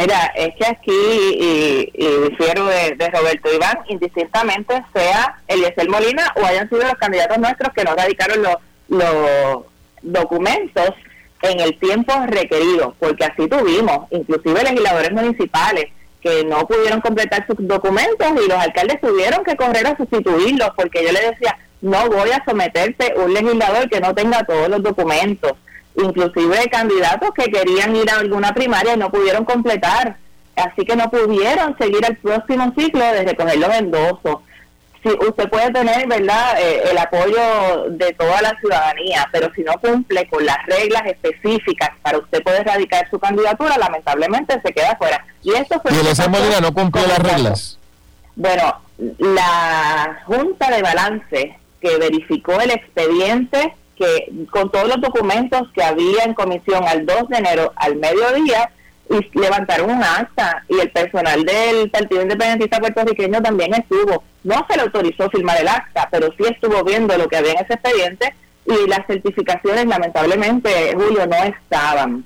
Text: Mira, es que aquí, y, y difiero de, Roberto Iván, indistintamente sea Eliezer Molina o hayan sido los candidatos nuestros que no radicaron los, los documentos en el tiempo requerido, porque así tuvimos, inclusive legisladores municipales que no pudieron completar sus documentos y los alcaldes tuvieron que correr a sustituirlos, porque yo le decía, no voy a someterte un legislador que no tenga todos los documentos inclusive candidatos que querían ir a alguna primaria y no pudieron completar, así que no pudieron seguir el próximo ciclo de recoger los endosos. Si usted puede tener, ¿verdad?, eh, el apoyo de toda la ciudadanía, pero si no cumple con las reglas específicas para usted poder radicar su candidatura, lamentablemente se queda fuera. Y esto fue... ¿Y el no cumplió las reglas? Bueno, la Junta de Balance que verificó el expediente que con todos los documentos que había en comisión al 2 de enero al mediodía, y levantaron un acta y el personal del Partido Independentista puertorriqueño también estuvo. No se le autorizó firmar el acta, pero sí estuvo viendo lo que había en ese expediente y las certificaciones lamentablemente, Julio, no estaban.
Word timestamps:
Mira, 0.00 0.32
es 0.34 0.54
que 0.54 0.66
aquí, 0.66 0.90
y, 0.92 1.92
y 1.92 2.30
difiero 2.30 2.64
de, 2.64 3.10
Roberto 3.12 3.52
Iván, 3.54 3.80
indistintamente 3.88 4.82
sea 4.94 5.36
Eliezer 5.46 5.90
Molina 5.90 6.32
o 6.36 6.46
hayan 6.46 6.70
sido 6.70 6.84
los 6.84 6.94
candidatos 6.94 7.36
nuestros 7.36 7.74
que 7.74 7.84
no 7.84 7.94
radicaron 7.94 8.42
los, 8.42 8.56
los 8.88 9.64
documentos 10.00 10.94
en 11.42 11.60
el 11.60 11.78
tiempo 11.78 12.14
requerido, 12.28 12.94
porque 12.98 13.24
así 13.24 13.46
tuvimos, 13.46 14.06
inclusive 14.10 14.62
legisladores 14.62 15.12
municipales 15.12 15.86
que 16.22 16.44
no 16.44 16.66
pudieron 16.66 17.02
completar 17.02 17.46
sus 17.46 17.56
documentos 17.58 18.28
y 18.42 18.48
los 18.48 18.58
alcaldes 18.58 19.02
tuvieron 19.02 19.44
que 19.44 19.56
correr 19.56 19.86
a 19.86 19.96
sustituirlos, 19.98 20.70
porque 20.76 21.04
yo 21.04 21.12
le 21.12 21.30
decía, 21.30 21.58
no 21.82 22.08
voy 22.08 22.30
a 22.30 22.42
someterte 22.46 23.12
un 23.16 23.34
legislador 23.34 23.90
que 23.90 24.00
no 24.00 24.14
tenga 24.14 24.44
todos 24.44 24.70
los 24.70 24.82
documentos 24.82 25.52
inclusive 25.96 26.68
candidatos 26.70 27.30
que 27.34 27.50
querían 27.50 27.94
ir 27.96 28.10
a 28.10 28.18
alguna 28.18 28.52
primaria 28.52 28.94
y 28.94 28.98
no 28.98 29.10
pudieron 29.10 29.44
completar, 29.44 30.16
así 30.56 30.84
que 30.84 30.96
no 30.96 31.10
pudieron 31.10 31.76
seguir 31.78 32.04
el 32.06 32.16
próximo 32.18 32.72
ciclo 32.76 33.00
de 33.00 33.24
recoger 33.24 33.58
los 33.58 33.74
endosos. 33.74 34.36
Si 35.02 35.08
usted 35.08 35.48
puede 35.48 35.72
tener, 35.72 36.06
¿verdad?, 36.06 36.60
eh, 36.60 36.82
el 36.90 36.98
apoyo 36.98 37.88
de 37.88 38.12
toda 38.12 38.42
la 38.42 38.54
ciudadanía, 38.60 39.26
pero 39.32 39.50
si 39.54 39.62
no 39.62 39.72
cumple 39.80 40.28
con 40.28 40.44
las 40.44 40.58
reglas 40.66 41.06
específicas 41.06 41.90
para 42.02 42.18
usted 42.18 42.42
poder 42.42 42.66
radicar 42.66 43.08
su 43.08 43.18
candidatura, 43.18 43.78
lamentablemente 43.78 44.60
se 44.62 44.72
queda 44.72 44.96
fuera. 44.96 45.24
Y 45.42 45.54
esto 45.54 45.80
fue... 45.80 45.92
¿Y 45.92 45.98
el 46.00 46.62
no 46.62 46.74
cumplió 46.74 47.06
las 47.06 47.18
reglas? 47.18 47.78
Bueno, 48.36 48.82
la 49.18 50.20
Junta 50.26 50.70
de 50.70 50.82
Balance 50.82 51.58
que 51.80 51.96
verificó 51.96 52.60
el 52.60 52.70
expediente 52.70 53.74
que 54.00 54.46
con 54.50 54.70
todos 54.70 54.88
los 54.88 55.00
documentos 55.00 55.68
que 55.74 55.84
había 55.84 56.24
en 56.24 56.32
comisión 56.32 56.82
al 56.88 57.04
2 57.04 57.28
de 57.28 57.36
enero 57.36 57.72
al 57.76 57.96
mediodía, 57.96 58.70
y 59.10 59.38
levantaron 59.38 59.90
un 59.90 60.02
acta 60.02 60.62
y 60.68 60.78
el 60.78 60.90
personal 60.90 61.44
del 61.44 61.90
Partido 61.90 62.22
Independentista 62.22 62.78
puertorriqueño 62.78 63.42
también 63.42 63.74
estuvo. 63.74 64.22
No 64.44 64.64
se 64.70 64.76
le 64.76 64.82
autorizó 64.82 65.28
firmar 65.30 65.60
el 65.60 65.68
acta, 65.68 66.08
pero 66.12 66.28
sí 66.38 66.44
estuvo 66.48 66.84
viendo 66.84 67.18
lo 67.18 67.28
que 67.28 67.36
había 67.36 67.52
en 67.52 67.64
ese 67.64 67.74
expediente 67.74 68.34
y 68.66 68.88
las 68.88 69.04
certificaciones 69.06 69.86
lamentablemente, 69.86 70.94
Julio, 70.94 71.26
no 71.26 71.36
estaban. 71.36 72.24